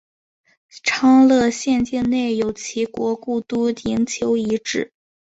[0.83, 4.91] 昌乐县境内有齐国故都营丘遗址。